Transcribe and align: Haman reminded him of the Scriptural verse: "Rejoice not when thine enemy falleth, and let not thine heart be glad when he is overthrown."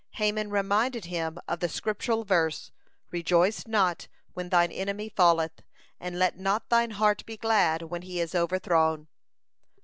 Haman 0.13 0.49
reminded 0.49 1.05
him 1.05 1.37
of 1.47 1.59
the 1.59 1.69
Scriptural 1.69 2.23
verse: 2.23 2.71
"Rejoice 3.11 3.67
not 3.67 4.07
when 4.33 4.49
thine 4.49 4.71
enemy 4.71 5.09
falleth, 5.09 5.61
and 5.99 6.17
let 6.17 6.39
not 6.39 6.69
thine 6.69 6.89
heart 6.97 7.23
be 7.27 7.37
glad 7.37 7.83
when 7.83 8.01
he 8.01 8.19
is 8.19 8.33
overthrown." 8.33 9.09